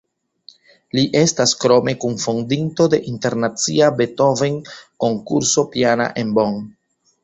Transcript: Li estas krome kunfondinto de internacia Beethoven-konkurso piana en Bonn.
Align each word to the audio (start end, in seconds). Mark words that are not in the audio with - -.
Li 0.99 1.03
estas 1.19 1.53
krome 1.65 1.95
kunfondinto 2.07 2.89
de 2.95 3.03
internacia 3.13 3.93
Beethoven-konkurso 4.01 5.71
piana 5.77 6.13
en 6.25 6.39
Bonn. 6.43 6.63